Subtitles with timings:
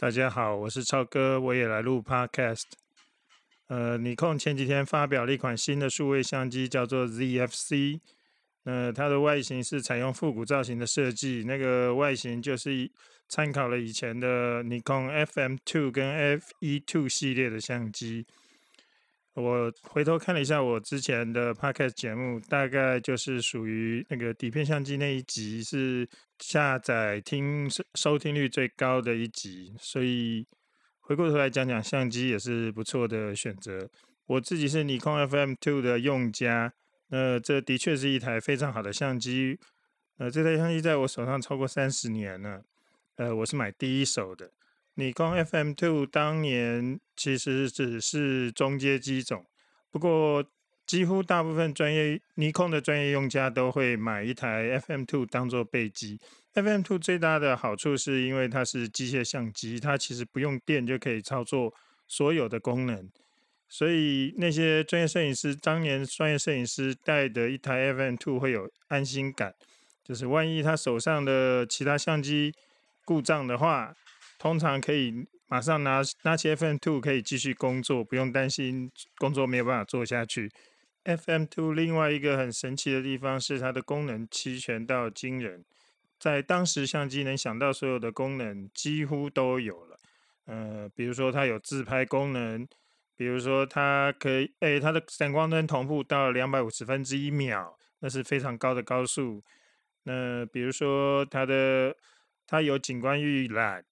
[0.00, 2.66] 大家好，我是超哥，我也来录 Podcast。
[3.66, 7.98] 呃，尼控前几天发表了一款新的数位相机，叫做 ZFC。
[8.62, 12.88] 呃，它的外形是采用复古造型的设计，那个外形就是
[13.28, 18.24] 参考了以前的尼控 FM Two 跟 FE Two 系列的相机。
[19.40, 26.08] 我回头看了一下我之前的 podcast 节目，大概就是属于那个底片相机那一集是
[26.40, 30.44] 下载听收收听率最高的一集，所以
[30.98, 33.88] 回过头来讲讲相机也是不错的选择。
[34.26, 36.74] 我自己是尼康 FM2 的用家，
[37.08, 39.58] 那这的确是一台非常好的相机。
[40.18, 42.64] 呃，这台相机在我手上超过三十年了，
[43.16, 44.50] 呃，我是买第一手的。
[44.98, 49.46] 尼康 FM Two 当年其实只是中阶机种，
[49.92, 50.44] 不过
[50.84, 56.18] 几乎大部分专业尼康的专业用家都会买一台 FM Two 当做备机。
[56.54, 61.72] FM Two 最大的好处是因为它是机械相机，它其实不用电就可以操作
[62.08, 63.08] 所有的功能，
[63.68, 69.54] 所以那些专业摄影师当年专业摄影师带的一台 FM Two 会有安心感，
[70.02, 72.52] 就是万一他手上的其他相机
[73.04, 73.94] 故障的话。
[74.38, 80.50] 通常可以马上拿拿起 FM Two 可以继续工作，不用担心工作没有办法做下去。
[81.04, 85.64] FM Two 另外一个很神奇的地方是它的功能齐全到惊人，
[86.20, 89.98] 在当时相机能想到所有的功能几乎都有了。
[90.44, 92.68] 呃，比如说它有自拍功能，
[93.16, 99.42] 比如说它可以，诶，它的闪光灯同步到两百五十分之一秒，那是非常高的高速。
[100.04, 101.96] 那比如说它的
[102.46, 103.84] 它有景观预览。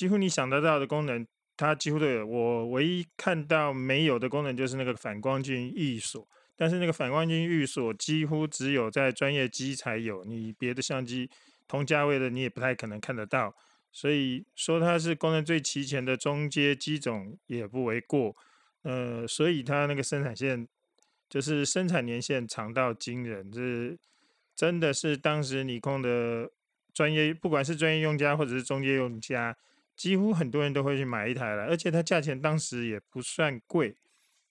[0.00, 1.26] 几乎你想得到的功能，
[1.58, 2.26] 它几乎都有。
[2.26, 6.26] 我唯一看到没有的功能就是那个反光镜预锁，
[6.56, 11.28] 但是那个反光镜预锁几乎只有在专业机才有，你别的相机
[11.68, 13.54] 同价位的你也不太可能看得到。
[13.92, 18.34] 所以说它是功能最齐全的中阶机种也不为过。
[18.80, 20.66] 呃，所以它那个生产线
[21.28, 23.98] 就是生产年限长到惊人，这
[24.56, 26.50] 真的是当时尼控的
[26.94, 29.54] 专业，不管是专业用家或者是中阶用家。
[30.00, 33.94] 几乎很多人都会去买一台了，而且它价钱当时也不算贵。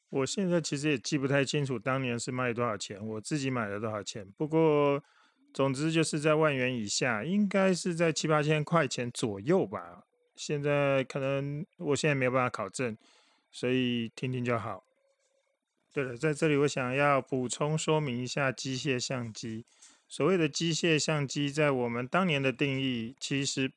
[0.10, 4.32] 我现在其实也记不太清楚当年是卖多少钱，我自己买了多少钱。
[4.38, 5.04] 不过
[5.52, 10.04] 总之就是在万元以下，应该是在七八千块钱左右吧。
[10.36, 12.96] 现在可能我现在没有办法考证，
[13.52, 14.84] 所以听听就好。
[15.92, 19.66] 对了，在这里我想要补充说明一下机械相机。
[20.08, 23.72] 所谓的机械相机，在我们当年的定义，其实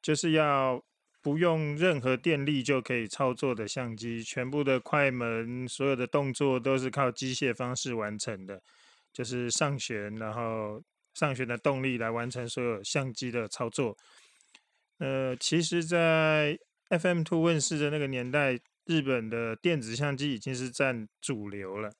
[0.00, 0.82] 就是要。
[1.22, 8.60] 不用任何电力就可以操作的相机，全部的快门、所有的动作都是靠机械方式完成的，
[9.12, 10.82] 就是上旋，然后
[11.14, 13.96] 上旋的动力来完成所有相机的操作。
[14.98, 16.58] 呃，其实，在
[16.90, 21.92] FM Two 问世的那个年代，日本的电子相机已经是占主流了。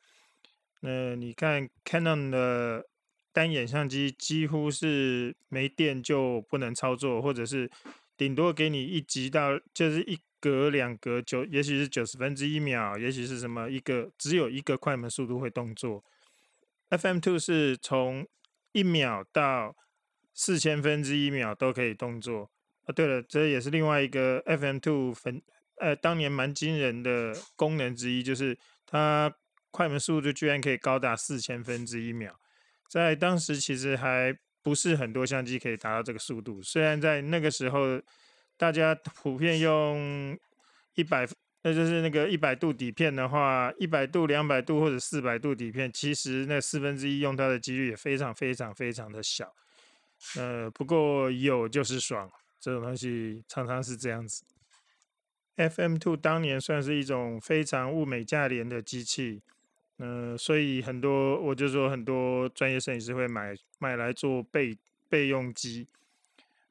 [0.81, 2.84] 那你看 Canon 的
[3.33, 7.71] 单眼相机，几乎是没电就不能操作，或者是。
[8.16, 16.04] 顶多给你一级到，就是一格两格九，也许是九十分之一秒，也许是什么一个只有一个快门速度会动作。
[16.90, 18.26] FM Two 是从
[18.72, 19.74] 一秒到
[20.34, 22.50] 四千分之一秒都可以动作。
[22.84, 25.42] 啊，对了，这也是另外一个 FM Two 分
[25.76, 29.34] 呃当年蛮惊人的功能之一，就是它
[29.70, 32.34] 快门速度居然可以高达四千分之一秒，
[32.88, 34.38] 在当时其实还。
[34.62, 36.62] 不是很多相机可以达到这个速度。
[36.62, 38.00] 虽然在那个时候，
[38.56, 40.38] 大家普遍用
[40.94, 41.26] 一百，
[41.62, 49.52] 那就是那个一百度底片的话，一百度、两百度或者四百度底片，其实那四分之一用它的几率也非常非常非常的小。
[50.36, 52.30] 呃，不过有就是爽，
[52.60, 54.44] 这种东西常常是这样子。
[55.56, 59.42] FM Two 当年算是一种非常物美价廉的机器。
[60.04, 64.76] 嗯，所以很多我就说很多专业摄影师会买买来做备
[65.08, 65.86] 备用机，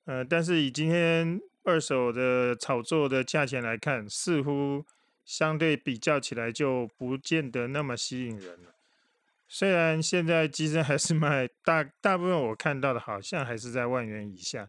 [0.04, 4.86] 呃，但是以今天二手的炒作的价钱来看，似乎
[5.24, 8.76] 相对比较起来就不见得那么吸引人了。
[9.48, 14.68] 虽然现在机身还是卖大大部分我看到的好像还是在万元以下，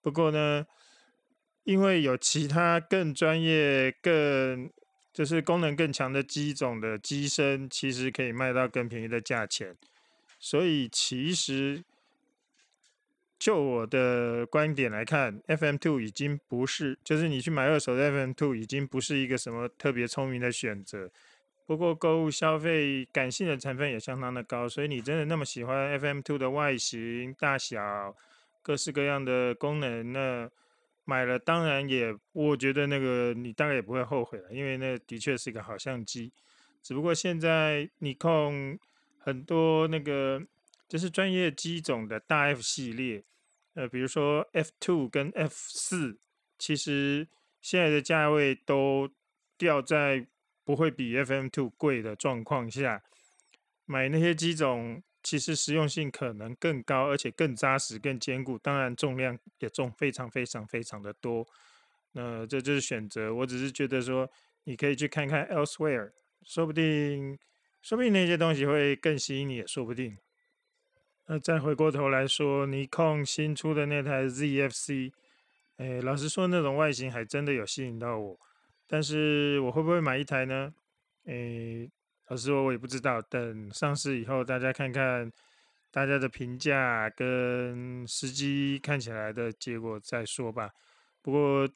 [0.00, 0.64] 不过呢，
[1.64, 4.70] 因为有其他更专业更。
[5.16, 9.74] 就是功能更强的机种的机身，其实可以卖到更便宜的价钱。
[10.38, 11.82] 所以其实
[13.38, 21.10] 就我的观点来看，FM Two 已经不是，就是你去买二手的 FM Two 已经不是一个什么特别聪明的选择。
[21.64, 28.14] 不过购物消费感性的成分也相当的高，所以你真的那么喜欢 FM Two 的外形、大小、
[28.60, 30.50] 各式各样的功能，那
[31.06, 36.32] 买了，当然也我觉得那个你大概也不会后悔了，因为那的确是一个好相机。
[36.82, 38.78] 只不过现在尼控
[39.18, 40.42] 很多那个
[40.88, 43.24] 就是专业机种的大 F 系列，
[43.74, 46.18] 呃，比如说 F two 跟 F 四，
[46.58, 47.26] 其实
[47.60, 49.08] 现在的价位都
[49.56, 50.26] 掉在
[50.64, 53.02] 不会比 FM two 贵的状况下，
[53.84, 61.44] 买那些机种其实实用性可能更高，而且更扎实、更坚固，当然重量也重非常非常非常的多。
[62.12, 64.30] 那这就是选择，我只是觉得说
[64.62, 66.12] 你可以去看看 Elsewhere。
[66.44, 67.36] 说不定，
[67.82, 70.16] 说不定那些东西会更吸引你，也说不定。
[71.26, 75.10] 那再回过头来说，尼控新出的那台 ZFC，
[75.78, 78.38] 哎，老实说，那种外形还真的有吸引到我。
[78.86, 80.72] 但是我会不会买一台呢？
[81.24, 81.90] 哎，
[82.28, 83.20] 老实说，我也不知道。
[83.22, 85.32] 等上市以后，大家看看
[85.90, 90.70] 大家的评价跟实际看起来的结果再说吧。
[91.22, 91.68] 不过，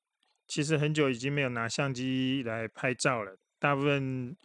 [0.47, 4.37] 其实很久已经没有拿相机来拍照了，大部分。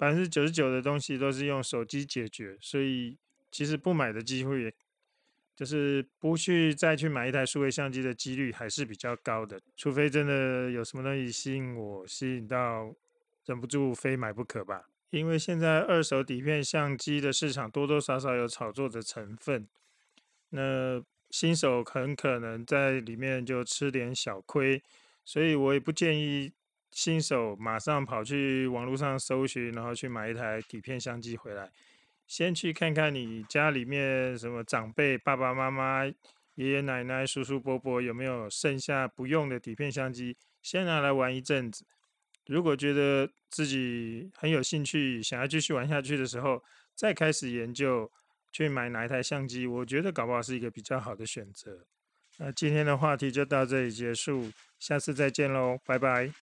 [0.00, 3.18] 百分之九十九的东西都是用手机解决，所以
[3.50, 4.74] 其实不买的机会，
[5.54, 9.60] 就是不去再去买一台数位相机的几率还是比较高的。
[9.76, 12.94] 除非真的有什么东西吸引我，吸引到
[13.44, 14.88] 忍不住非买不可吧。
[15.10, 19.68] 因为现在二手底片相机的市场多多少少有炒作的成分，
[20.50, 24.82] 那新手很可能在里面就吃点小亏，
[25.24, 26.52] 所以我也不建议。
[26.92, 31.70] 新手马上跑去网络上搜寻，然后去买一台底片相机回来。
[32.26, 36.04] 先去看看你家里面什么长辈、爸爸妈妈、
[36.56, 41.84] 爷爷奶奶、叔叔伯伯有没有剩下不用的底片相机，先拿来玩一阵子。
[42.50, 46.60] 如果觉得自己很有兴趣，想要继续玩下去的时候，
[46.96, 48.10] 再开始研究
[48.50, 51.86] 去买哪一台相机，我觉得搞不好是一个比较好的选择。
[52.38, 54.50] 那今天的话题就到这里结束，
[54.80, 56.49] 下次再见喽，拜拜。